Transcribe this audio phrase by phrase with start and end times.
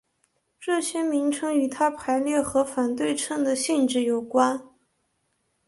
[0.59, 4.65] 这些名称与它排列和反对称的性质有关。